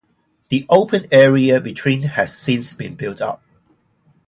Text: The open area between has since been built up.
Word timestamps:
The 0.49 0.65
open 0.67 1.05
area 1.11 1.61
between 1.61 2.01
has 2.01 2.35
since 2.35 2.73
been 2.73 2.95
built 2.95 3.21
up. 3.21 3.43